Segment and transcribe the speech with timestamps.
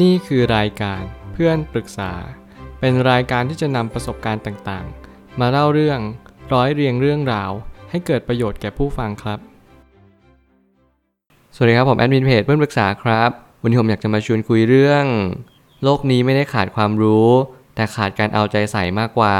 [0.00, 2.12] นี่คือรายการเพื่อนปรึกษา
[2.80, 6.00] เป็นรายการที่จะนำประสบการณ์ต่างๆ มาเล่าเรื่อง
[6.52, 7.50] ร้อยเรียงเรื่องราว
[7.90, 9.38] ให้เกิดประโยชน์แก่ผู้ฟังครับ
[11.54, 13.30] สวัสดีครับผมแอดมินเพจเพื่อนปรึกษาครับ
[13.62, 15.04] วันนี้ผมอยากจะมาชวนคุยเรื่อง
[15.82, 17.28] โลกนี้ไม่ได้ขาดความรู้
[17.74, 19.38] แต่ขาดการเอาใจใส่มากกว่า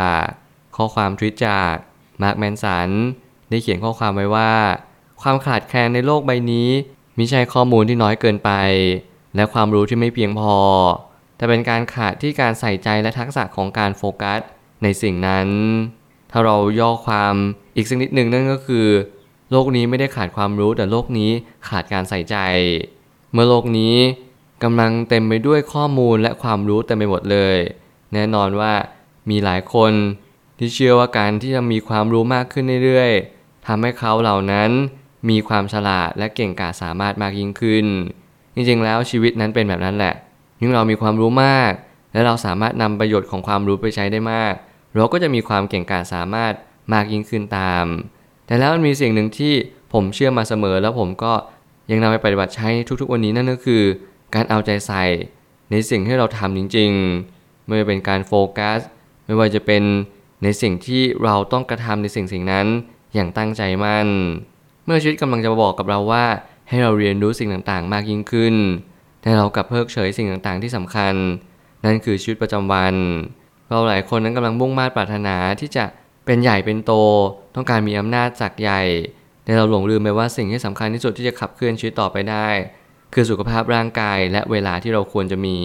[0.76, 1.74] ข้อความทวิตจาก
[2.22, 2.88] มาร์คแมนสัน
[3.50, 4.52] ได้เขียนข้อความไว้ว่า
[5.22, 6.68] ความขาดแคลนในโลกใบนี้
[7.18, 8.50] มิใช่ข้อมูลที่น้อยเกินไป
[9.36, 10.56] และความรู้ที่ไม่เพียงพอ
[11.36, 14.40] แต่เป็นการขาดที่การใส่ใจและทักษะของการโฟกัส
[14.82, 15.48] ในสิ่งนั้น
[16.30, 17.34] ถ้าเราย่อความ
[17.76, 18.86] อีกสักนิดหนึ่งนั่นก็คือ
[19.50, 21.30] โลกนี้ไม่ได้ขาดความรู้แต่โลกนี้
[21.68, 22.36] ขาดการใส่ใจ
[23.32, 23.96] เมื่อโลกนี้
[24.62, 27.58] กำลังเต็มไปด้วยข้อมูลและความรู้เต็มไปหมดเลย
[28.12, 28.72] แน่นอนว่า
[29.30, 29.92] มีหลายคน
[30.58, 34.70] ที่เชื่อว่าการที่จะมีความรู้มากขึ้นเรื่อยๆทำให้เขาเหล่านั้น
[35.30, 37.86] มีความฉลาดและเก่งกาจสามารถมากยิ่งขึ้น
[38.54, 40.14] จริงๆแล้วชีวิตนั้นเป็นแบบนั้นแหละ
[40.60, 41.72] ยิ่งเรามีความรู้มาก
[42.12, 44.54] และเราสามารถนำประโยชน์ของความรู้ไปใช้ได้มาก
[44.94, 46.52] เราก็จะมีความเก่งกาจสามารถ
[46.92, 47.84] มากยิ่งขึ้นตาม
[48.46, 49.54] แต่แล้วมันมีสิ่งหนึ่งที่
[49.92, 51.32] ผมเชื่อมาเสมอ แล้วผมก็
[51.90, 52.68] ยังนำไปปฏิบัติใช้
[53.00, 53.82] ทุกๆวันนี้นั่นก็คือ
[54.34, 55.04] การเอาใจใส่
[55.70, 58.80] ในสิ่งที่เราทำจริงๆ ไม่ว่าเป็นการโฟกัส
[59.26, 59.82] ไม่ว่าจะเป็น
[60.42, 62.66] ในสิ่งที่เราต้องกระทำในสิ่งสิ่งนั้น
[63.14, 64.08] อย่างตั้งใจมั่น
[64.84, 66.24] เมื่อชีวิตกำลังจะบอกกับเราว่า
[66.72, 68.54] ให้เราเรียนรู้สิ่งต่างๆ มากยิ่งขึ้น
[69.22, 71.14] แต่เรากลับเพิกเฉยสิ่งต่างๆ ที่สำคัญ
[71.84, 72.94] นั่นคือชีวิตประจำวัน
[73.68, 75.84] เราหลายคนนั้นกำลังมุ่งมา่ปรารถนาที่จะ
[76.26, 76.92] เป็นใหญ่เป็นโต
[77.54, 78.82] ต้องการมีอำนาจจากใหญ่
[79.44, 82.48] แต่เราหลงลืมไปว่าสิ่งที่สำคัญที่สุดที่จะขับเคลื่อนชีวิตต่อไปได้
[83.14, 85.56] คือสุขภาพร่างกายและเวลาที่เราควรจะมี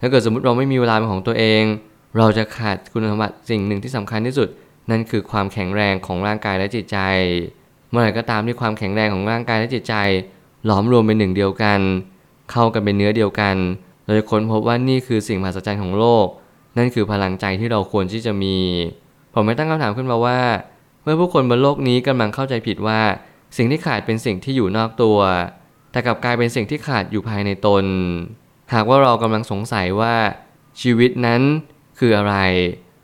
[0.00, 1.62] ถ้าเกิดสมมติเราไม่มีเวลาเป็นของตัวเอง
[2.18, 4.48] เราจะขาดคุณสมบัติสิ่งหนึ่งที่สำคัญที่สุด
[4.90, 6.98] นั่นคือความแข็งแรงของร่างกายและจิตใจ
[7.90, 9.94] เมื่อไหร่ก็ตามที่ความแข็งแรงของร่างกายและจิตใจ
[10.66, 11.80] หลอมรวมเป็นหนึ่งเดียวกัน
[12.50, 13.56] เข้ากันเป็นเนื้อเดียวกัน
[14.04, 16.26] เราจะค้นพบว่านี่คือสิ่งมหัศจรรย์ของโลก
[16.76, 18.56] นั่นคือพลังใจที่เราควรที่จะมี
[19.34, 20.40] ผมไม่ตั้งคำถามขึ้นมาว่า
[21.02, 23.00] เมื่อผู้คนบนโลกนี้กำลังเข้าใจผิดว่า
[23.56, 25.18] สิ่งที่ขาดเป็นสิ่งที่อยู่นอกตัว
[25.92, 27.84] แต่กลับกลายเป็นสิ่งที่ขาดอยู่ภายในตน
[28.74, 30.14] หากว่าเรากำลังสงสัยว่า
[30.82, 31.42] ชีวิตนั้น
[31.98, 32.36] คืออะไร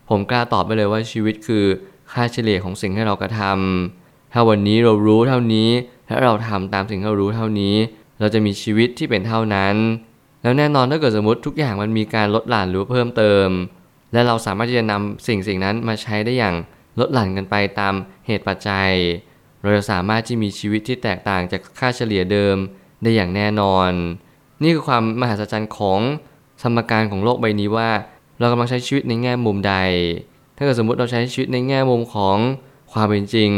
[0.08, 1.64] ผมกล้าตอบไปเลยว่าชีวิตคือ
[2.12, 5.68] ค่าเฉลี่ยของสิ่งที่เรากระทำ ถ้าวันนี้เรารู้เท่านี้
[6.08, 7.74] และเราทำตามสิ่งที่เรารู้เท่านี้
[8.20, 9.74] เราจะมีชีวิตที่เป็นเท่านั้น
[10.42, 13.48] แล้วแน่นอนถ้าเกิดสมมติทุกอย่างมันมีการลดหลั่นหรือเพิ่มเติม
[14.12, 16.54] และเราสามารถที่จะนำสิ่งสิ่งนั้นมาใช้ได้อย่าง
[17.00, 17.94] ลดหลั่นกันไปตาม
[18.26, 18.90] เหตุปัจจัย
[19.62, 22.56] เราจะสามารถที่มีชีวิตที่แตกต่างจากค่าเฉลี่ยเดิม
[23.02, 23.90] ได้อย่างแน่นอน
[24.62, 26.00] นี่คือความมหัศจรรย์ของ
[26.62, 27.90] สมการของโลกใบนี้ว่า
[28.38, 29.74] เรากำลังใช้ชีวิตในแง่มุมใด
[30.56, 32.36] ถ้าเกิดสมมติเราใช้ชีวิตในแง่มุมของ
[32.92, 33.50] ความเป็นจริง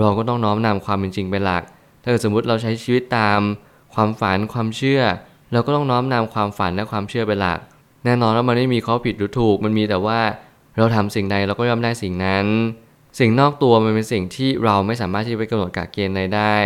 [0.00, 1.62] เราก็ต้องน้อมนำความเป็นจริงเป็นหลัก
[2.02, 3.40] ถ้าเกิดสมมติเราใช้ชีวิตตาม
[3.94, 5.02] ความฝันความเชื่อ
[5.52, 7.58] เราก็ต้องน้อมนำความฝันและความเชื่อเป็นหลัก
[8.04, 10.20] แน่นอนว่ามันไม่มีข้อผิดหรือถูก มันมีแต่ว่า
[10.76, 12.46] เราทำสิ่งใดเราก็ย่อมได้สิ่งนั้น
[13.18, 16.56] สิ่งนอกตัวมันเป็นสิ่งที่เราไม่สามารถที่จะไปกำหนดกะเกณฑ์ใดได้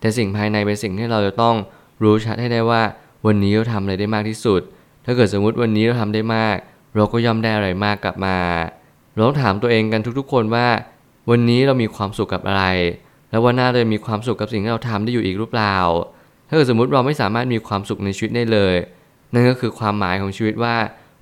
[0.00, 1.54] แต่สิ่งภายในเป็นสิ่งที่เราจะต้อง
[2.02, 2.82] รู้ชัดให้ได้ว่า
[3.26, 4.60] วันนี้เราทำอะไรได้มากที่สุด
[5.04, 6.56] ถ้าเกิดสมมุติวันนี้เราทำได้มาก
[6.96, 8.36] เราก็ย่อมได้อะไรมากกลับมา
[9.14, 10.66] เราต้องถามตัวเองกันทุกๆ คนว่า
[11.30, 12.64] วันนี้เรามีความสุขกับอะไร
[13.30, 15.76] แล้ววันหน้าเรามีความสุขกับสิ่งที่เราทำได้อยู่อีกหรือเปล่า
[16.48, 18.74] ถ้าเกิดสมมติเราไม่สามารถมีความสุขในชีวิตได้เลย
[19.32, 20.76] นั่นก็คือความหมายของชีวิตว่า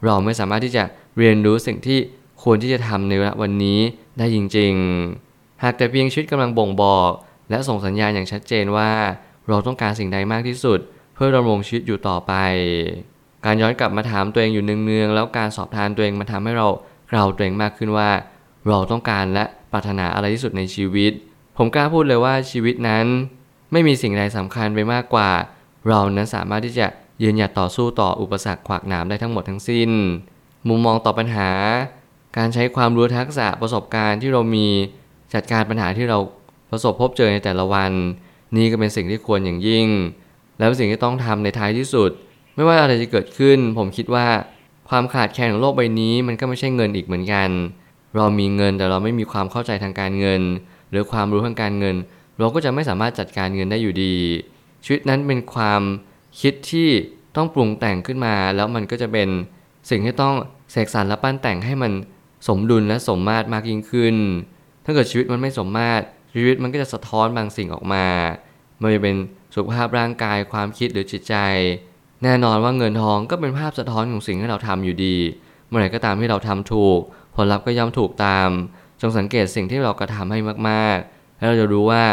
[0.05, 0.85] เราไม่สามารถที่จะ
[1.19, 1.99] เรียนรู้สิ่งที่
[2.43, 3.13] ควรที่จะทำใน
[3.43, 3.81] วันนี้
[4.19, 4.73] ได้จริง
[5.19, 7.11] ๆ หากแต่เพียงชีวิตกำลังบ่งบอก
[7.51, 8.91] และส่งสัญญาณอย่างชัดเจนว่า
[9.49, 10.79] เราต้องการสิ่งใดมากที่สุด
[11.15, 12.33] เพื่อดำรงชีวิตอยู่ต่อไป
[13.45, 16.69] การย้อนกลับมาถามตัวเองอยู่เนืองๆแล้วการสอบทานตัวเองมาทำให้เรา
[17.13, 18.11] เราตัวเองมากขึ้นว่า
[18.69, 21.13] เราต้องการและ ปรารถนาอะไรที่สุดในชีวิต
[21.57, 23.07] ผมกล้าพูดเลยว่าชีวิตนั้น
[23.73, 25.31] ไม่มีสิ่งใดสำคัญไปมากกว่า
[25.89, 26.87] เรานั้นสามารถที่จะ
[27.23, 29.91] ยืนหยัดต่อสู้ต่ออุปสรรคขวากหนามได้ทั้งหมดทั้งสิ้น
[30.69, 31.51] มุมมองต่อปัญหา
[32.37, 34.67] การใช้ความรู้ทักษะประสบการณ์ที่เรามี
[35.35, 36.19] จัดการปัญหาที่เรา
[36.71, 37.93] ประสบพบเจอในแต่ละวัน
[38.57, 39.87] นี่ก็เป็นสิ่งที่ควรอย่างยิ่ง
[40.59, 42.11] และเป็นสิ่งที่ต้องทำในท้ายที่สุด
[42.55, 44.27] ไม่ว่าอะไรจะเกิดขึ้น ผมคิดว่า
[44.89, 47.51] ความขาดแคลนของโลกใบนี้มันก็ไม่ใช่เงินอีกเหมือนกัน
[48.17, 50.43] เรามีเงินแต่เราไม่มีความเข้าใจทางการเงิน
[50.91, 51.97] หรือความรู้ทางการเงิน
[52.39, 54.15] เราก็จะไม่สามารถจัดการเงินได้อยู่ดี
[54.85, 55.83] ชีวิตนั้นเป็นความ
[56.41, 56.89] คิดที่
[57.37, 59.29] ต้องปรุงแต่งขึ้นมา แล้วมันก็จะเป็น
[59.91, 60.35] สิ่งที่ต้อง
[60.73, 61.93] เสกสรรและปั้นแต่งให้มัน
[62.49, 64.17] สมดุลและสมมาตรมากยิ่งขึ้น
[64.85, 66.05] ถ้าเกิดชีวิตมันไม่สมมาตร
[66.35, 68.07] ชีวิตมันก็จะสะท้อนบางสิ่งออกมา
[68.79, 69.17] ไม่ว่าจะเป็น
[69.55, 71.35] สุขภาพร่างกายความคิดหรือจิตใจ
[72.23, 75.17] แน่นอนว่าเงินทองก็เป็นภาพสะท้อนของสิ่งที่เราทำอยู่ดี
[75.67, 77.01] เมื่อไหร่ก็ตามที่เราทำถูก
[77.35, 78.49] ผลลัพธ์ก็ย่อมถูกตาม
[79.01, 80.39] จงสังเกตสิ่งที่เรากระทำให้
[80.69, 82.05] มากๆ แล้วเราจะรู้ว่า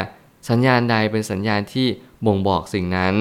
[0.49, 1.87] สัญญาณใดเป็นสัญญาณที่
[2.25, 3.15] บ่งบอกสิ่งนั้น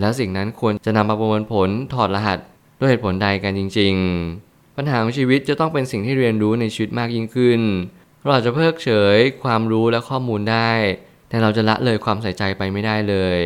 [0.00, 2.38] แล้วสิ่งนั้นควรจะนำมาประมวลผลถอดรหัส
[2.80, 3.94] ด้วยเหตุผลใดกันจริง
[4.36, 7.60] ๆ ปัญหาของชีวิตจะต้องเป็นสิ่งที่เรียนรู้ในชีวิตมากยิ่งขึ้น
[8.22, 10.72] เราอาจจะเพิกเฉยความรู้และข้อมูลได้
[11.28, 13.38] แต่เราจะละเลยความใส่ใจไปไม่ได้เลย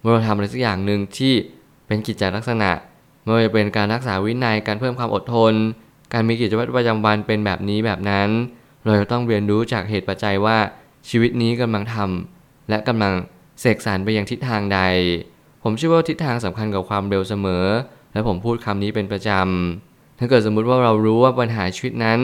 [0.00, 1.34] เมื่อเราทำอะไรสักอย่างหนึ่งที่
[1.86, 2.70] เป็นกิจจลักษณะ
[3.22, 5.54] ไม่ว่าจะเป็นการรักษาวินัย การเพิ่มความอดทน
[6.12, 8.28] การมีกิจวัตรประจำวันเป็นแบบนี้แบบนั้น
[8.84, 10.58] เราจะต้องเรียนรู้จากเหตุปัจจัยว่า
[11.08, 13.12] ชีวิตนี้กำลังทำและกำลัง
[13.60, 14.80] เสกสรรไปยังทิศทางใด
[15.62, 17.64] ผมเชื่อว่าทิศทางสำคัญกับความเร็วเสมอ
[18.12, 22.18] และผมพูดคำนี้เป็นประจำถ้าเกิดสมมุติว่าเรารู้ว่าปัญหาชีวิตนั้น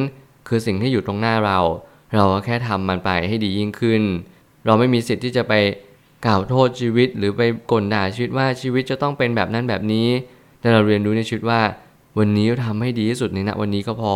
[0.49, 1.59] คือสิ่งที่อยู่ตรงหน้าเรา
[2.15, 4.03] เราก็แค่ทำมันไปให้ดียิ่งขึ้น
[4.67, 5.55] เราไม่มีสิทธิ์ที่จะไป
[6.27, 7.43] กล่าวโทษชีวิต หรือไป
[7.73, 10.09] กลด่าชีวิตว่าชีวิตจะต้องเป็นแบบนั้นแบบนี้
[10.61, 11.61] แต่เราเรียนรู้ในชีวิตว่า
[12.19, 14.15] วันนี้เราทำให้ดีที่สุดในณวันนี้ก็พอ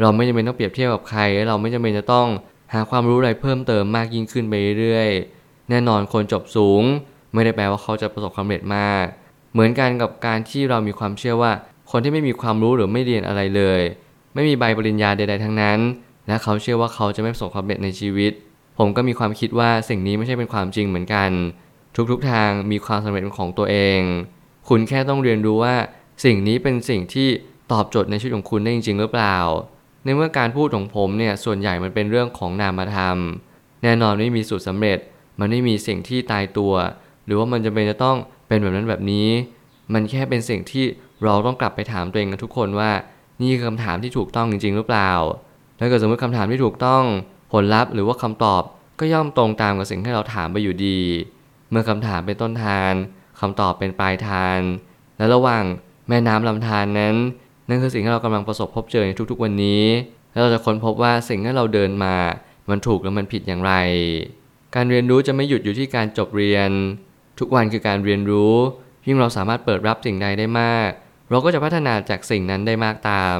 [0.00, 2.28] เราไม่จำเป็นต้องเปรียบเทียบกับใคร เราไม่จำเป็นจะต้อง
[2.72, 6.82] หาความรู้อะไรเพิ่มเติมมากยิ่งขึ้นไปเรื่อยๆแน่นอนคนจบสูง
[7.34, 9.04] ไม่ได้แปลว่าเขาจะประสบความสำเร็จมาก
[9.52, 11.52] เหมือนกันกับการที่เรามีความเชื่อว่า
[11.90, 13.80] คนที่ไม่มีความรู้หรือไม่เรียนอะไรเลย
[14.34, 15.78] ไม่มีใบปริญญาใด ๆ ทั้งนั้น
[16.26, 18.32] และเขาเชื่อว่าเขาจะไม่ประสบความสำเร็จในชีวิต
[18.78, 21.30] ผมก็มีความคิดว่าสิ่งนี้ไม่ใช่เป็นความจริงเหมือนกัน
[22.10, 24.00] ทุกๆทางมีความสำเร็จเป็นของตัวเอง
[24.68, 25.74] คุณแค่ต้องเรียนรู้ว่า
[26.24, 27.28] สิ่งนี้เป็นสิ่งที่
[27.72, 29.38] ตอบโจทย์ในชีวิตของคุณได้จริง ๆ หรือเปล่า
[30.04, 33.18] ในเมื่อการพูดของผมเนี่ยส่วนใหญ่มันเป็นเรื่องของนามธรรม
[33.82, 34.98] แน่นอนไม่มีสูตรสำเร็จ
[35.40, 36.74] มันไม่มีสิ่งที่ตายตัว
[37.26, 38.16] หรือว่ามันจะเป็นจะต้อง
[38.48, 39.28] เป็นแบบนั้นแบบนี้
[39.92, 40.84] มันแค่เป็นสิ่งที่
[41.24, 42.90] เราต้องกลับไปถามตัวเองกันทุกคนว่า
[43.40, 45.12] นี่คือคำถามที่ถูกต้องจริง ๆ หรือเปล่า
[45.78, 47.02] ถ้าเกิดสมมติคำถามที่ถูกต้อง
[47.52, 48.62] ผลลัพธ์ หรือว่าคำตอบ
[49.00, 51.00] ก็ย่อมตรงตามกับสิ่งที่เราถามไปอยู่ดี
[51.70, 52.94] เมื่อคำถามเป็นต้นทาน
[53.40, 54.60] คำตอบเป็นปลายทาน
[55.18, 55.64] และระหว่าง
[56.08, 57.14] แม่น้ำลำธารนนั้น
[57.68, 59.84] นั่นคือสิ่งที่เรากำลังประสบพบเจอในทุกๆวันนี้
[60.32, 62.14] แล้วเราจะค้นพบว่าสิ่งที่เราเดินมา
[62.70, 63.72] มันถูกและมันผิดอย่างไร
[64.74, 66.70] การเรียนรู้จะไม่หยุดอยู่ที่การจบเรียน
[67.38, 68.54] ทุกวันคือการเรียนรู้
[69.06, 70.90] ยิ่งเราสามารถเปิดรับสิ่งใดได้มาก
[71.30, 73.38] เราก็จะพัฒนาจากสิ่งนั้นได้มากตาม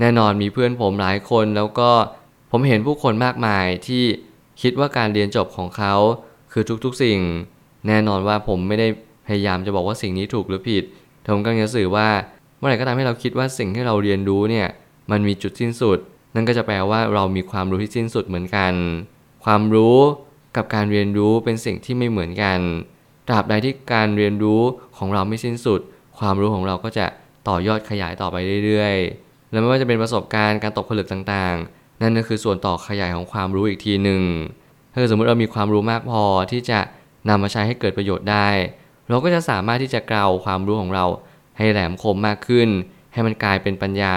[0.00, 1.90] แน่นอนมีเพื่อนผมหลายคนแล้วก็
[2.50, 4.04] ผมเห็นผู้คนมากมายที่
[4.62, 5.94] คิดว่าการเรียนจบของเขา
[6.52, 7.18] คือทุกๆสิ่ง
[7.88, 8.88] แน่นอนว่าผมไม่ได้
[9.26, 10.84] พยายามจะบอกว่าสิ่งนี้ถูกหรือผิด
[11.32, 12.08] ผมกำลังจะสื่อว่า
[12.58, 14.68] เมื่อไหร่ก็ตามให้เราคิดว่าสิ่งที่เราเรียนรู้เนี่ย
[15.10, 15.98] มันมีจุดสิ้นสุด
[16.34, 18.72] นั่นก็จะแปลว่าเรามีความรู้ที่สิ้นสุดเหมือนกัน
[19.44, 19.98] ความรู้
[20.56, 22.58] กับการเรียนรู้เป็นสิ่งที่ไม่เหมือนกัน
[23.28, 24.60] ตราบใดที่การเรียนรู้
[24.98, 25.80] ของเราไม่สิ้นสุด
[26.18, 27.06] ความรู้ของเราก็จะ
[27.48, 34.22] ต่อยอดขยายต่อไปเรื่อยๆ และไม่ว่าจะเป็นประสบการณ์การตกผลึกต่างๆ นั่นก็คือส่วนต่อขยายของความรู้อีกทีหนึ่ง
[34.92, 36.78] ถ้าสมมติเรามีความรู้มากพอที่จะ
[37.28, 38.48] นำมาใช้ให้เกิดประโยชน์ได้
[39.08, 41.04] เราก็จะสามารถที่จะเกลาความรู้ของเรา
[41.58, 42.68] ให้แหลมคมมากขึ้น
[43.12, 44.16] ให้มันกลายเป็นปัญญา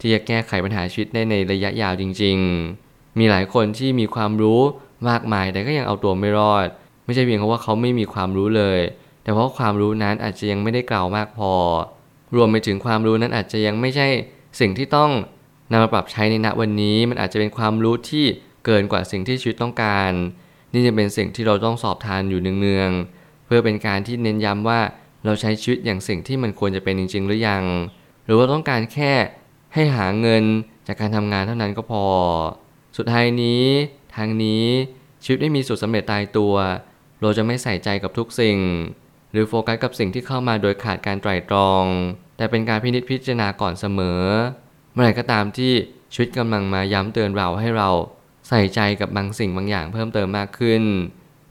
[0.00, 2.36] ที่จะแก้ไขปัญหาชีวิตได้ในระยะยาวจริง
[2.78, 4.60] ๆ มีหลายคนที่มีความรู้
[5.08, 6.66] มากมายแต่ก็ยังเอาตัวไม่รอด
[7.04, 8.80] ไม่ใช่เพียงเพราะว่าเขาไม่มีความรู้เลย
[9.22, 11.52] แต่เพราะความรู้นั้นอาจจะยังไม่ได้กล่าวมากพอ
[12.36, 14.06] รวมไปถึงความรู้นั้นอาจจะยังไม่ใช่
[14.60, 15.10] สิ่งที่ต้อง
[15.70, 18.24] นำมาปรับใช้ในณวันนี้ มันอาจจะเป็นความรู้ที่
[18.64, 20.10] เกินกว่าสิ่งที่ชีวิตต้องการ
[20.72, 23.21] นี่จะเป็นสิ่งที่เราต้องสอบทานอยู่เนืองๆ
[23.54, 24.80] พื่อเป็นการที่เน้นย้ำว่า
[25.24, 27.64] เราใช้ชีวิตอย่างสิ่งที่มันควรจะเป็นจริง ๆ หรือยัง
[28.24, 29.12] หรือว่าต้องการแค่
[29.74, 30.44] ให้หาเงิน
[30.86, 32.04] จากการทำงานเท่านั้นก็พอ
[32.96, 33.64] สุดท้ายนี้
[34.16, 34.64] ทางนี้
[35.24, 36.54] ชีวิตไม่มีสูตรสำเร็จตายตัว
[37.20, 38.58] เราจะไม่ใส่ใจกับทุกสิ่ง
[39.32, 41.84] หรือโฟกัสกับสิ่งที่เข้ามาโดยขาดการไตร่ตรอง
[42.36, 44.22] แต่เป็นการพินิจพิจารณาก่อนเสมอ
[44.92, 45.72] เมื่อไหร่ก็ตามที่
[46.12, 47.90] ชีวิตกำลังมาย้ำเตือนเราให้เรา
[48.48, 50.82] ใส่ใจกับบางสิ่งบางอย่างเพิ่มเติมมากขึ้น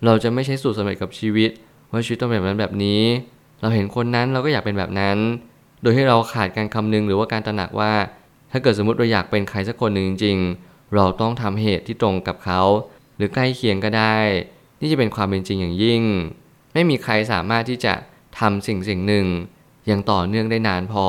[0.06, 1.52] เราจะไม่ใช้สูตรสำเร็จกับชีวิต
[1.92, 3.04] ว่าชีวิตต้องเป็นแบบนั้นแบบนี้
[3.62, 5.18] เราเห็นคนนั้นเราก็อยากเป็นแบบนั้น
[5.82, 7.92] โดยที่เราขาดการคำนึงหรือว่าการตระหนักว่า
[8.52, 12.62] ถ้าเกิดสมมติเราอยากเป็นใครสักคนหนึ่งจริงๆ เราต้องทำเหตุที่ตรงกับเขา
[13.18, 14.18] หรือใกล้เคียงก็ได้
[14.80, 16.04] นี่จะเป็นความเป็นจริงอย่างยิ่ง
[16.74, 17.94] ไม่มีใครสามารถที่จะ
[18.40, 19.26] ทำสิ่งสิ่งหนึ่ง
[19.88, 21.08] อย่างต่อเนื่องได้นานพอ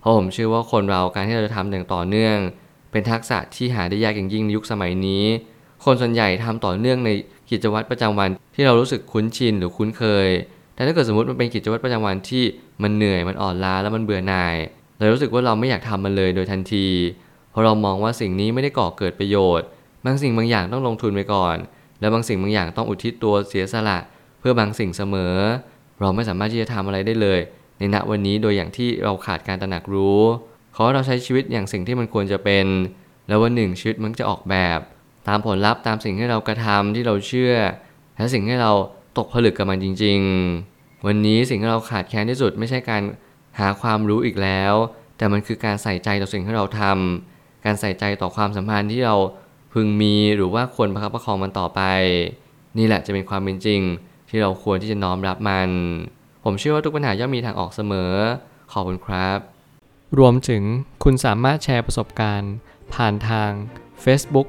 [0.00, 2.36] เพราะผมเชื่อว่าคนเราการที่เราจะทำอย่างต่อเนื่อง
[2.90, 5.24] เป็นทักษะที่หาได้ยากอย่างยิ่งในยุคสมัยนี้
[5.84, 7.10] คนส่วนใหญ่ทำต่อเนื่องใน
[7.50, 10.28] กิจวัตรประจำวันที่เรารู้สึกคุ้นชินหรือคุ้นเคย
[10.74, 12.44] แต่ถ้าเกิดสมมติมันเป็นกิจวัตรประจำวันที่
[12.82, 14.56] มันเหนื่อยมันอ่อนล้าแล้วมันเบื่อหน่าย
[14.98, 16.86] เรารู้สึกว่าเราไม่อยากทำมันเลยโดยทันที
[17.50, 19.66] เพราะเรามองว่าสิ่งนี้ไม่ได้ก่อเกิดประโยชน์
[20.04, 21.56] บางสิ่งบางอย่างต้องลงทุนไปก่อน
[22.00, 23.98] และบางสิ่งบางอย่างต้องอุทิศตัวเสียสละ
[24.40, 25.34] เพื่อบางสิ่งเสมอ
[26.00, 27.40] เราไม่สามารถที่จะทำอะไรได้เลย
[27.78, 30.20] ในณวันนี้โดยอย่างที่เราขาดการตระหนักรู้
[30.76, 32.66] ขอเราใช้ชีวิตอย่างสิ่งที่มันควรจะเป็น
[33.28, 34.80] แล้ววันหนึ่งชีวิตมันจะออกแบบ
[35.28, 37.54] ตามผลลัพธ์ตามสิ่งที่เรากระทำที่เราเชื่อ
[38.16, 38.72] และสิ่งที่เรา
[39.18, 40.20] ตกผลึกกับมันจริง
[40.62, 43.02] ๆ วันนี้สิ่งที่เราขาดแคลนที่สุดไม่ใช่การ
[43.58, 44.74] หาความรู้อีกแล้ว
[45.16, 49.16] แต่มันคือการใส่ใจต่อสิ่งที่เราทำการใส่ใจต่อความสัมพันธ์ที่เรา
[49.72, 51.80] พึงมีหรือว่าควรประคับประคองมันต่อไป
[52.78, 53.80] นี่แหละจะเป็นความเป็นจริง
[54.28, 55.70] ที่เราควรที่จะน้อมรับมัน
[56.44, 58.12] ผมเชื่อว่าทุกปัญหาย่อมมีทางออกเสมอ
[58.72, 59.38] ขอบคุณครับ
[60.18, 60.62] รวมถึง
[61.04, 62.52] คุณสามารถแชร์ประสบการณ์
[62.94, 63.50] ผ่านทาง
[64.04, 64.48] Facebook